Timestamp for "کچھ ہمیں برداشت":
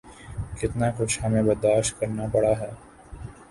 0.97-1.99